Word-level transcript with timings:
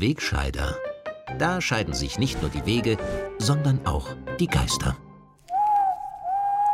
der 0.00 0.08
Wegscheider. 0.08 0.76
Da 1.38 1.60
scheiden 1.60 1.94
sich 1.94 2.18
nicht 2.18 2.40
nur 2.40 2.50
die 2.50 2.64
Wege, 2.66 2.96
sondern 3.38 3.86
auch 3.86 4.08
die 4.38 4.46
Geister. 4.46 4.96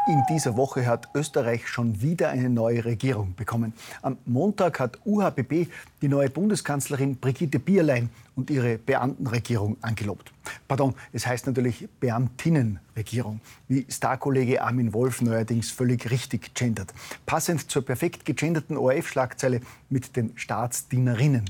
In 0.09 0.23
dieser 0.31 0.57
Woche 0.57 0.87
hat 0.87 1.09
Österreich 1.15 1.67
schon 1.67 2.01
wieder 2.01 2.29
eine 2.29 2.49
neue 2.49 2.85
Regierung 2.85 3.35
bekommen. 3.35 3.73
Am 4.03 4.19
Montag 4.25 4.79
hat 4.79 5.01
UHPB 5.05 5.67
die 6.01 6.09
neue 6.09 6.31
Bundeskanzlerin 6.31 7.17
Brigitte 7.17 7.59
Bierlein 7.59 8.11
und 8.37 8.49
ihre 8.49 8.79
Beamtenregierung 8.79 9.77
angelobt. 9.81 10.33
Pardon, 10.69 10.95
es 11.13 11.27
heißt 11.27 11.49
natürlich 11.49 11.89
Beamtinnenregierung, 11.99 13.41
wie 13.67 13.85
Starkollege 13.89 14.63
Armin 14.63 14.93
Wolf 14.93 15.21
neuerdings 15.23 15.73
völlig 15.73 16.09
richtig 16.09 16.55
gendert. 16.55 16.95
Passend 17.25 17.69
zur 17.69 17.85
perfekt 17.85 18.25
gegenderten 18.25 18.77
ORF-Schlagzeile 18.77 19.61
mit 19.91 20.15
den 20.15 20.31
Staatsdienerinnen. 20.37 21.47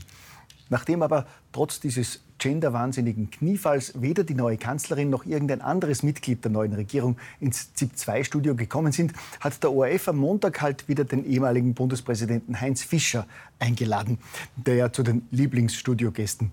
Nachdem 0.69 1.03
aber 1.03 1.27
trotz 1.53 1.81
dieses 1.81 2.21
genderwahnsinnigen 2.39 3.31
Kniefalls 3.31 4.01
weder 4.01 4.25
die 4.25 4.35
neue 4.35 4.59
Kanzlerin 4.59 5.11
noch 5.11 5.25
irgendein 5.25 5.63
anderes 5.63 6.03
Mitglied 6.03 6.45
der 6.45 6.51
neuen 6.51 6.73
Regierung 6.75 7.17
ins 7.41 7.73
ZIP-2-Studio 7.75 8.55
gekommen 8.55 8.93
sind, 8.93 9.13
hat 9.41 9.63
der 9.63 9.73
ORF 9.73 10.09
am 10.09 10.17
Montag 10.19 10.61
halt 10.61 10.89
wieder 10.89 11.05
den 11.05 11.25
ehemaligen 11.25 11.75
Bundespräsidenten 11.75 12.61
Heinz 12.61 12.83
Fischer 12.83 13.27
eingeladen, 13.59 14.19
der 14.57 14.75
ja 14.75 14.93
zu 14.93 15.03
den 15.03 15.27
Lieblingsstudiogästen 15.31 16.51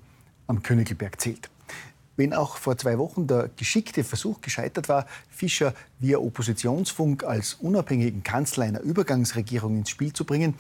am 0.47 0.63
Königelberg 0.63 1.19
zählt. 1.19 1.49
Wenn 2.15 2.33
auch 2.33 2.57
vor 2.57 2.77
zwei 2.77 2.99
Wochen 2.99 3.25
der 3.25 3.49
geschickte 3.55 4.03
Versuch 4.03 4.39
gescheitert 4.41 4.87
war, 4.87 5.07
Fischer 5.29 5.73
via 5.99 6.19
Oppositionsfunk 6.19 7.23
als 7.23 7.55
unabhängigen 7.55 8.23
Kanzler 8.23 8.65
einer 8.65 8.81
Übergangsregierung 8.81 9.77
ins 9.77 9.89
Spiel 9.89 10.13
zu 10.13 10.23
bringen, 10.23 10.53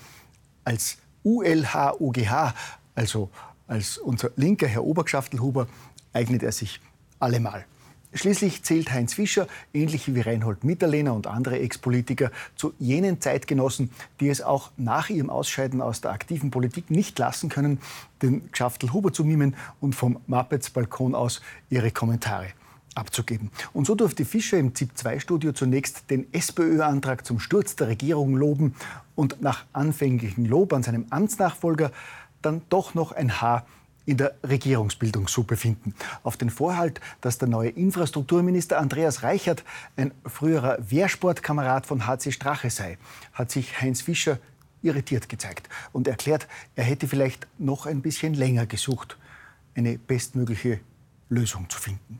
als 0.63 0.97
ULH-OGH, 1.23 2.53
also 2.95 3.29
als 3.67 3.97
unser 3.97 4.31
linker 4.35 4.67
Herr 4.67 4.83
Obergschaftelhuber 4.83 5.67
eignet 6.13 6.43
er 6.43 6.51
sich 6.51 6.79
allemal. 7.19 7.65
Schließlich 8.15 8.61
zählt 8.61 8.91
Heinz 8.91 9.15
Fischer, 9.15 9.47
ähnlich 9.73 10.13
wie 10.13 10.21
Reinhold 10.21 10.63
Mitterlehner 10.63 11.15
und 11.15 11.25
andere 11.25 11.59
Ex-Politiker, 11.59 12.29
zu 12.55 12.73
jenen 12.77 13.19
Zeitgenossen, 13.19 13.89
die 14.19 14.29
es 14.29 14.43
auch 14.43 14.69
nach 14.77 15.09
ihrem 15.09 15.31
Ausscheiden 15.31 15.81
aus 15.81 16.01
der 16.01 16.11
aktiven 16.11 16.51
Politik 16.51 16.91
nicht 16.91 17.17
lassen 17.17 17.49
können, 17.49 17.79
den 18.21 18.47
Schaftelhuber 18.53 19.11
zu 19.11 19.25
mimen 19.25 19.55
und 19.81 19.95
vom 19.95 20.19
Muppets-Balkon 20.27 21.15
aus 21.15 21.41
ihre 21.71 21.89
Kommentare 21.89 22.49
abzugeben. 22.93 23.49
Und 23.73 23.87
so 23.87 23.95
durfte 23.95 24.25
Fischer 24.25 24.59
im 24.59 24.75
ZIP-2-Studio 24.75 25.53
zunächst 25.53 26.11
den 26.11 26.31
SPÖ-Antrag 26.31 27.25
zum 27.25 27.39
Sturz 27.39 27.75
der 27.75 27.87
Regierung 27.87 28.35
loben 28.35 28.75
und 29.15 29.41
nach 29.41 29.65
anfänglichem 29.73 30.45
Lob 30.45 30.73
an 30.73 30.83
seinem 30.83 31.07
Amtsnachfolger 31.09 31.91
dann 32.45 32.61
doch 32.69 32.93
noch 32.93 33.11
ein 33.11 33.41
Haar 33.41 33.65
in 34.05 34.17
der 34.17 34.35
Regierungsbildungssuppe 34.43 35.55
finden. 35.55 35.95
Auf 36.23 36.37
den 36.37 36.49
Vorhalt, 36.49 36.99
dass 37.21 37.37
der 37.37 37.47
neue 37.47 37.69
Infrastrukturminister 37.69 38.77
Andreas 38.77 39.23
Reichert 39.23 39.63
ein 39.95 40.11
früherer 40.25 40.77
Wehrsportkamerad 40.79 41.85
von 41.85 42.05
HC 42.05 42.31
Strache 42.31 42.69
sei, 42.69 42.97
hat 43.33 43.51
sich 43.51 43.81
Heinz 43.81 44.01
Fischer 44.01 44.39
irritiert 44.81 45.29
gezeigt 45.29 45.69
und 45.93 46.07
erklärt, 46.07 46.47
er 46.75 46.83
hätte 46.83 47.07
vielleicht 47.07 47.47
noch 47.57 47.85
ein 47.85 48.01
bisschen 48.01 48.33
länger 48.33 48.65
gesucht, 48.65 49.17
eine 49.75 49.97
bestmögliche 49.97 50.81
Lösung 51.29 51.69
zu 51.69 51.79
finden. 51.79 52.19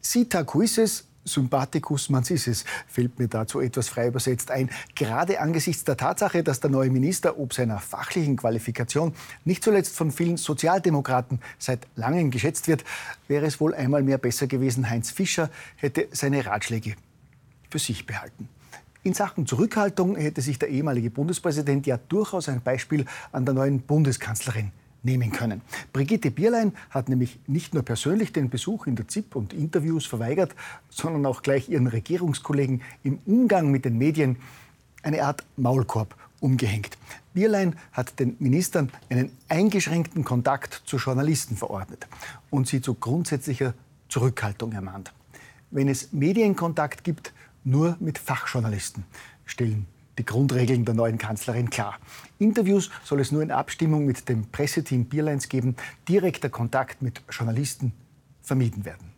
Sita 0.00 0.42
Cuises 0.42 1.04
Sympathicus 1.24 2.08
mansisis 2.08 2.64
fällt 2.86 3.18
mir 3.18 3.28
dazu 3.28 3.60
etwas 3.60 3.88
frei 3.88 4.08
übersetzt 4.08 4.50
ein. 4.50 4.70
Gerade 4.94 5.40
angesichts 5.40 5.84
der 5.84 5.96
Tatsache, 5.96 6.42
dass 6.42 6.60
der 6.60 6.70
neue 6.70 6.90
Minister 6.90 7.38
ob 7.38 7.54
seiner 7.54 7.78
fachlichen 7.78 8.36
Qualifikation 8.36 9.14
nicht 9.44 9.62
zuletzt 9.62 9.96
von 9.96 10.10
vielen 10.10 10.36
Sozialdemokraten 10.36 11.40
seit 11.58 11.86
langem 11.96 12.30
geschätzt 12.30 12.68
wird, 12.68 12.84
wäre 13.28 13.46
es 13.46 13.60
wohl 13.60 13.74
einmal 13.74 14.02
mehr 14.02 14.18
besser 14.18 14.46
gewesen, 14.46 14.90
Heinz 14.90 15.10
Fischer 15.10 15.50
hätte 15.76 16.08
seine 16.12 16.44
Ratschläge 16.44 16.96
für 17.70 17.78
sich 17.78 18.06
behalten. 18.06 18.48
In 19.04 19.14
Sachen 19.14 19.46
Zurückhaltung 19.46 20.16
hätte 20.16 20.40
sich 20.42 20.58
der 20.58 20.68
ehemalige 20.68 21.10
Bundespräsident 21.10 21.86
ja 21.86 21.98
durchaus 22.08 22.48
ein 22.48 22.60
Beispiel 22.62 23.04
an 23.32 23.44
der 23.44 23.54
neuen 23.54 23.80
Bundeskanzlerin 23.80 24.70
nehmen 25.02 25.32
können. 25.32 25.62
Brigitte 25.92 26.30
Bierlein 26.30 26.72
hat 26.90 27.08
nämlich 27.08 27.38
nicht 27.46 27.74
nur 27.74 27.82
persönlich 27.82 28.32
den 28.32 28.50
Besuch 28.50 28.86
in 28.86 28.96
der 28.96 29.08
ZIP 29.08 29.36
und 29.36 29.52
Interviews 29.52 30.06
verweigert, 30.06 30.54
sondern 30.90 31.26
auch 31.26 31.42
gleich 31.42 31.68
ihren 31.68 31.86
Regierungskollegen 31.86 32.82
im 33.02 33.18
Umgang 33.26 33.70
mit 33.70 33.84
den 33.84 33.98
Medien 33.98 34.36
eine 35.02 35.24
Art 35.24 35.44
Maulkorb 35.56 36.14
umgehängt. 36.40 36.98
Bierlein 37.34 37.76
hat 37.92 38.18
den 38.18 38.36
Ministern 38.38 38.90
einen 39.08 39.30
eingeschränkten 39.48 40.24
Kontakt 40.24 40.82
zu 40.84 40.98
Journalisten 40.98 41.56
verordnet 41.56 42.06
und 42.50 42.68
sie 42.68 42.80
zu 42.80 42.94
grundsätzlicher 42.94 43.74
Zurückhaltung 44.08 44.72
ermahnt. 44.72 45.12
Wenn 45.70 45.88
es 45.88 46.12
Medienkontakt 46.12 47.04
gibt, 47.04 47.32
nur 47.64 47.96
mit 48.00 48.18
Fachjournalisten, 48.18 49.04
stellen 49.46 49.86
die 50.18 50.24
Grundregeln 50.24 50.84
der 50.84 50.94
neuen 50.94 51.18
Kanzlerin 51.18 51.70
klar. 51.70 51.98
Interviews 52.38 52.90
soll 53.04 53.20
es 53.20 53.32
nur 53.32 53.42
in 53.42 53.50
Abstimmung 53.50 54.04
mit 54.04 54.28
dem 54.28 54.46
Presseteam 54.46 55.06
Bierleins 55.06 55.48
geben. 55.48 55.76
Direkter 56.08 56.50
Kontakt 56.50 57.02
mit 57.02 57.22
Journalisten 57.30 57.92
vermieden 58.42 58.84
werden. 58.84 59.12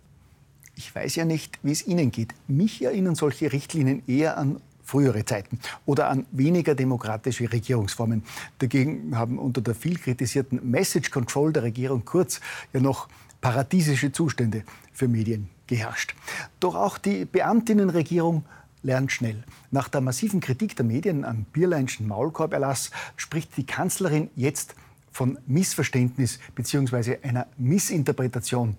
Ich 0.77 0.94
weiß 0.94 1.15
ja 1.16 1.25
nicht, 1.25 1.59
wie 1.62 1.72
es 1.72 1.87
Ihnen 1.87 2.10
geht. 2.10 2.34
Mich 2.49 2.83
erinnern 2.83 3.15
solche 3.15 3.53
Richtlinien 3.53 4.03
eher 4.06 4.37
an 4.38 4.60
frühere 4.83 5.25
Zeiten 5.25 5.59
oder 5.87 6.10
an 6.10 6.27
weniger 6.31 6.75
demokratische 6.75 7.50
Regierungsformen. 7.50 8.22
Dagegen 8.59 9.16
haben 9.16 9.38
unter 9.38 9.60
der 9.60 9.75
viel 9.75 9.99
kritisierten 9.99 10.71
Message 10.71 11.10
Control 11.10 11.53
der 11.53 11.62
Regierung 11.62 12.04
Kurz 12.04 12.41
ja 12.72 12.81
noch 12.81 13.09
paradiesische 13.41 14.12
Zustände 14.12 14.65
für 14.93 15.09
Medien 15.09 15.49
geherrscht. 15.66 16.15
Doch 16.60 16.75
auch 16.75 16.99
die 16.99 17.25
Beamtinnenregierung 17.25 18.44
lernt 18.84 19.11
schnell. 19.11 19.43
Nach 19.72 19.89
der 19.89 20.00
massiven 20.00 20.39
Kritik 20.39 20.77
der 20.77 20.84
Medien 20.84 21.25
am 21.25 21.45
Bierleinschen 21.45 22.06
Maulkorberlass 22.06 22.93
spricht 23.17 23.56
die 23.56 23.67
Kanzlerin 23.67 24.31
jetzt 24.37 24.77
von 25.11 25.39
Missverständnis 25.47 26.39
bzw. 26.55 27.19
einer 27.22 27.49
Missinterpretation 27.56 28.77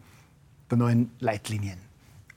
der 0.69 0.77
neuen 0.77 1.11
Leitlinien. 1.19 1.77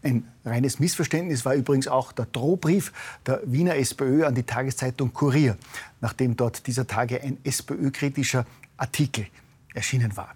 Ein 0.03 0.29
reines 0.45 0.79
Missverständnis 0.79 1.45
war 1.45 1.55
übrigens 1.55 1.89
auch 1.89 2.13
der 2.13 2.27
Drohbrief 2.27 2.93
der 3.27 3.41
Wiener 3.45 3.77
SPÖ 3.77 4.25
an 4.25 4.35
die 4.35 4.45
Tageszeitung 4.45 5.13
Kurier, 5.13 5.57
nachdem 6.01 6.37
dort 6.37 6.67
dieser 6.67 6.87
Tage 6.87 7.21
ein 7.21 7.39
SPÖ-kritischer 7.43 8.47
Artikel 8.77 9.27
erschienen 9.75 10.17
war. 10.17 10.35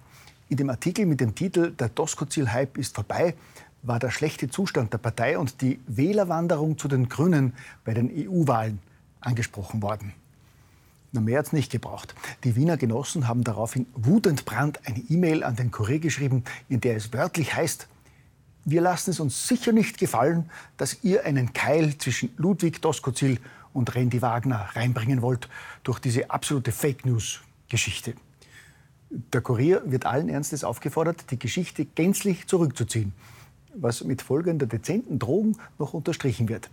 In 0.49 0.57
dem 0.57 0.69
Artikel 0.69 1.07
mit 1.07 1.21
dem 1.21 1.35
Titel 1.35 1.71
Der 1.71 1.89
Doskozil-Hype 1.89 2.77
ist 2.77 2.95
vorbei 2.95 3.35
war 3.83 3.99
der 3.99 4.11
schlechte 4.11 4.49
Zustand 4.49 4.93
der 4.93 4.99
Partei 4.99 5.39
und 5.39 5.61
die 5.61 5.81
Wählerwanderung 5.87 6.79
zu 6.79 6.89
den 6.89 7.09
Grünen 7.09 7.55
bei 7.85 7.95
den 7.95 8.11
EU-Wahlen 8.11 8.79
angesprochen 9.21 9.83
worden. 9.83 10.15
Na, 11.11 11.21
mehr 11.21 11.41
hat 11.41 11.47
es 11.47 11.53
nicht 11.53 11.71
gebraucht. 11.71 12.15
Die 12.45 12.57
Wiener 12.57 12.77
Genossen 12.77 13.29
haben 13.29 13.45
daraufhin 13.45 13.87
wutentbrannt 13.95 14.81
eine 14.87 14.99
E-Mail 15.11 15.45
an 15.45 15.57
den 15.57 15.71
Kurier 15.71 15.99
geschrieben, 15.99 16.45
in 16.69 16.81
der 16.81 16.97
es 16.97 17.13
wörtlich 17.13 17.55
heißt, 17.55 17.89
wir 18.65 18.81
lassen 18.81 19.11
es 19.11 19.19
uns 19.19 19.49
sicher 19.49 19.73
nicht 19.73 19.99
gefallen, 19.99 20.49
dass 20.77 21.03
ihr 21.03 21.27
einen 21.27 21.53
Keil 21.53 21.99
zwischen 21.99 22.31
Ludwig 22.37 22.81
Doskozil 22.81 23.41
und 23.73 23.93
Randy 23.97 24.23
Wagner 24.23 24.69
reinbringen 24.75 25.21
wollt 25.21 25.49
durch 25.83 25.99
diese 25.99 26.31
absolute 26.31 26.71
Fake 26.71 27.05
News-Geschichte. 27.05 28.15
Der 29.11 29.41
Kurier 29.41 29.83
wird 29.85 30.07
allen 30.07 30.29
Ernstes 30.29 30.63
aufgefordert, 30.63 31.25
die 31.33 31.39
Geschichte 31.41 31.85
gänzlich 31.85 32.47
zurückzuziehen 32.47 33.13
was 33.83 34.05
mit 34.05 34.23
folgender 34.23 34.67
dezenten 34.67 35.19
Drohung 35.19 35.59
noch 35.79 35.95
unterstrichen 35.95 36.49
wird. 36.49 36.71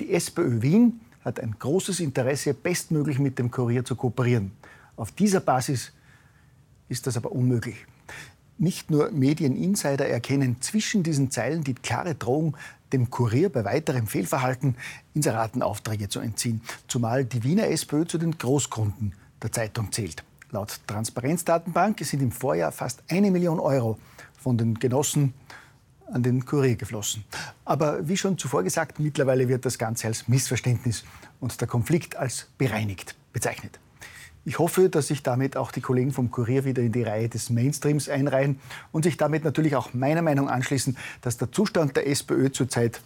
Die 0.00 0.12
SPÖ 0.12 0.62
Wien 0.62 1.00
hat 1.24 1.40
ein 1.40 1.56
großes 1.58 2.00
Interesse, 2.00 2.54
bestmöglich 2.54 3.18
mit 3.18 3.38
dem 3.38 3.50
Kurier 3.50 3.84
zu 3.84 3.96
kooperieren. 3.96 4.52
Auf 4.96 5.12
dieser 5.12 5.40
Basis 5.40 5.92
ist 6.88 7.06
das 7.06 7.16
aber 7.16 7.32
unmöglich. 7.32 7.86
Nicht 8.58 8.90
nur 8.90 9.10
Medieninsider 9.10 10.06
erkennen 10.06 10.56
zwischen 10.60 11.02
diesen 11.02 11.30
Zeilen 11.30 11.64
die 11.64 11.74
klare 11.74 12.14
Drohung, 12.14 12.56
dem 12.92 13.10
Kurier 13.10 13.48
bei 13.48 13.64
weiterem 13.64 14.06
Fehlverhalten 14.06 14.76
Inseratenaufträge 15.14 16.08
zu 16.08 16.20
entziehen, 16.20 16.60
zumal 16.86 17.24
die 17.24 17.42
Wiener 17.42 17.68
SPÖ 17.68 18.04
zu 18.04 18.18
den 18.18 18.36
Großkunden 18.36 19.14
der 19.42 19.50
Zeitung 19.50 19.90
zählt. 19.90 20.22
Laut 20.50 20.80
Transparenzdatenbank 20.86 22.00
sind 22.00 22.20
im 22.22 22.30
Vorjahr 22.30 22.72
fast 22.72 23.02
eine 23.08 23.30
Million 23.30 23.58
Euro 23.58 23.98
von 24.38 24.58
den 24.58 24.74
Genossen 24.74 25.32
an 26.12 26.22
den 26.22 26.44
Kurier 26.44 26.76
geflossen. 26.76 27.24
Aber 27.64 28.06
wie 28.08 28.16
schon 28.16 28.38
zuvor 28.38 28.62
gesagt, 28.62 29.00
mittlerweile 29.00 29.48
wird 29.48 29.64
das 29.64 29.78
Ganze 29.78 30.08
als 30.08 30.28
Missverständnis 30.28 31.04
und 31.40 31.60
der 31.60 31.68
Konflikt 31.68 32.16
als 32.16 32.48
bereinigt 32.58 33.14
bezeichnet. 33.32 33.78
Ich 34.44 34.58
hoffe, 34.58 34.88
dass 34.88 35.06
sich 35.06 35.22
damit 35.22 35.56
auch 35.56 35.70
die 35.70 35.80
Kollegen 35.80 36.12
vom 36.12 36.30
Kurier 36.30 36.64
wieder 36.64 36.82
in 36.82 36.90
die 36.90 37.04
Reihe 37.04 37.28
des 37.28 37.50
Mainstreams 37.50 38.08
einreihen 38.08 38.58
und 38.90 39.04
sich 39.04 39.16
damit 39.16 39.44
natürlich 39.44 39.76
auch 39.76 39.94
meiner 39.94 40.22
Meinung 40.22 40.48
anschließen, 40.48 40.96
dass 41.20 41.36
der 41.36 41.52
Zustand 41.52 41.96
der 41.96 42.08
SPÖ 42.08 42.50
zurzeit 42.50 43.00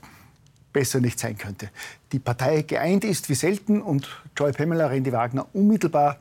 besser 0.72 1.00
nicht 1.00 1.18
sein 1.18 1.36
könnte. 1.36 1.70
Die 2.12 2.18
Partei 2.18 2.62
geeint 2.62 3.04
ist 3.04 3.28
wie 3.28 3.34
selten 3.34 3.82
und 3.82 4.08
Joy 4.36 4.52
Pamela 4.52 4.86
Randy 4.86 5.12
Wagner 5.12 5.46
unmittelbar 5.52 6.20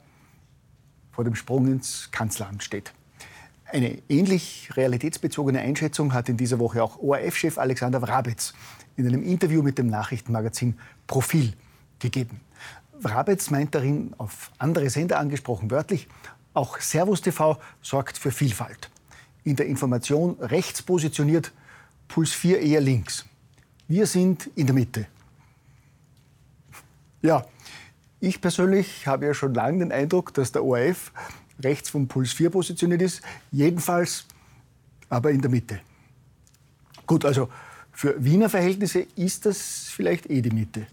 vor 1.11 1.23
dem 1.23 1.35
Sprung 1.35 1.67
ins 1.67 2.09
Kanzleramt 2.11 2.63
steht. 2.63 2.93
Eine 3.65 4.01
ähnlich 4.09 4.69
realitätsbezogene 4.75 5.59
Einschätzung 5.59 6.13
hat 6.13 6.29
in 6.29 6.37
dieser 6.37 6.59
Woche 6.59 6.83
auch 6.83 6.99
ORF-Chef 6.99 7.57
Alexander 7.57 8.01
Wrabetz 8.01 8.53
in 8.95 9.07
einem 9.07 9.23
Interview 9.23 9.63
mit 9.63 9.79
dem 9.79 9.87
Nachrichtenmagazin 9.87 10.77
Profil 11.07 11.53
gegeben. 11.99 12.41
Wrabetz 12.99 13.49
meint 13.49 13.73
darin, 13.73 14.13
auf 14.17 14.51
andere 14.59 14.89
Sender 14.89 15.19
angesprochen 15.19 15.71
wörtlich, 15.71 16.07
auch 16.53 16.79
Servus 16.79 17.21
TV 17.21 17.59
sorgt 17.81 18.17
für 18.17 18.31
Vielfalt. 18.31 18.89
In 19.43 19.55
der 19.55 19.65
Information 19.65 20.37
rechts 20.39 20.81
positioniert, 20.81 21.51
Puls 22.07 22.31
4 22.31 22.61
eher 22.61 22.81
links. 22.81 23.25
Wir 23.87 24.07
sind 24.07 24.49
in 24.55 24.67
der 24.67 24.75
Mitte. 24.75 25.07
Ja, 27.21 27.45
ich 28.19 28.41
persönlich 28.41 29.07
habe 29.07 29.25
ja 29.25 29.33
schon 29.33 29.53
lange 29.53 29.79
den 29.79 29.91
Eindruck, 29.91 30.33
dass 30.33 30.51
der 30.51 30.63
ORF 30.63 31.11
rechts 31.63 31.89
vom 31.89 32.07
Puls 32.07 32.33
4 32.33 32.49
positioniert 32.49 33.01
ist, 33.01 33.21
jedenfalls 33.51 34.25
aber 35.09 35.31
in 35.31 35.41
der 35.41 35.51
Mitte. 35.51 35.79
Gut, 37.05 37.25
also 37.25 37.49
für 37.91 38.23
Wiener 38.23 38.49
Verhältnisse 38.49 39.05
ist 39.15 39.45
das 39.45 39.87
vielleicht 39.89 40.29
eh 40.29 40.41
die 40.41 40.51
Mitte. 40.51 40.87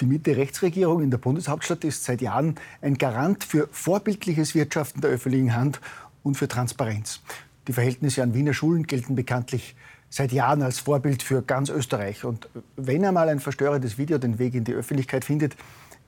Die 0.00 0.06
Mitte-Rechtsregierung 0.06 1.02
in 1.02 1.10
der 1.10 1.18
Bundeshauptstadt 1.18 1.84
ist 1.84 2.04
seit 2.04 2.20
Jahren 2.20 2.54
ein 2.80 2.94
Garant 2.94 3.44
für 3.44 3.68
vorbildliches 3.72 4.54
Wirtschaften 4.54 5.00
der 5.00 5.10
öffentlichen 5.10 5.54
Hand 5.54 5.80
und 6.22 6.36
für 6.36 6.48
Transparenz. 6.48 7.20
Die 7.66 7.72
Verhältnisse 7.72 8.22
an 8.22 8.32
Wiener 8.32 8.54
Schulen 8.54 8.86
gelten 8.86 9.14
bekanntlich 9.14 9.74
seit 10.08 10.32
Jahren 10.32 10.62
als 10.62 10.78
Vorbild 10.78 11.22
für 11.22 11.42
ganz 11.42 11.68
Österreich. 11.68 12.24
Und 12.24 12.48
wenn 12.76 13.04
einmal 13.04 13.28
ein 13.28 13.40
verstörendes 13.40 13.98
Video 13.98 14.18
den 14.18 14.38
Weg 14.38 14.54
in 14.54 14.64
die 14.64 14.72
Öffentlichkeit 14.72 15.24
findet, 15.24 15.56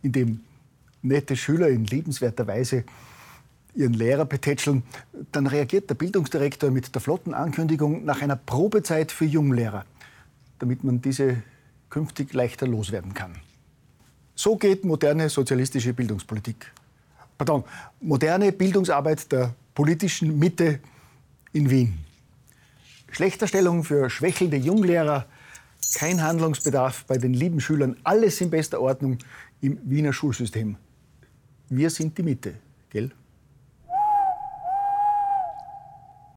in 0.03 0.13
dem 0.13 0.41
nette 1.03 1.37
Schüler 1.37 1.69
in 1.69 1.85
liebenswerter 1.85 2.47
Weise 2.47 2.85
ihren 3.75 3.95
Lehrer 3.95 4.25
betätscheln, 4.25 4.83
dann 5.33 5.47
reagiert 5.47 5.89
der 5.91 5.95
Bildungsdirektor 5.95 6.71
mit 6.71 6.95
der 6.95 7.01
flotten 7.01 7.35
Ankündigung 7.35 8.05
nach 8.05 8.23
einer 8.23 8.37
Probezeit 8.37 9.13
für 9.13 9.25
Junglehrer, 9.25 9.85
damit 10.59 10.85
man 10.85 11.01
diese 11.01 11.43
künftig 11.89 12.33
leichter 12.33 12.67
loswerden 12.67 13.15
kann. 13.15 13.37
So 14.35 14.57
geht 14.57 14.85
moderne 14.85 15.29
sozialistische 15.29 15.93
Bildungspolitik. 15.93 16.73
Pardon, 17.37 17.65
moderne 18.01 18.53
Bildungsarbeit 18.53 19.31
der 19.33 19.55
politischen 19.75 20.39
Mitte 20.39 20.81
in 21.53 21.71
Wien. 21.71 21.99
Schlechterstellung 23.11 23.83
für 23.85 24.09
schwächelnde 24.09 24.57
Junglehrer, 24.57 25.27
kein 25.95 26.23
Handlungsbedarf 26.23 27.05
bei 27.07 27.19
den 27.19 27.35
lieben 27.35 27.61
Schülern, 27.61 27.97
alles 28.05 28.41
in 28.41 28.51
bester 28.51 28.81
Ordnung 28.81 29.19
im 29.61 29.79
Wiener 29.85 30.13
Schulsystem. 30.13 30.77
Wir 31.69 31.91
sind 31.91 32.17
die 32.17 32.23
Mitte, 32.23 32.55
gell? 32.91 33.11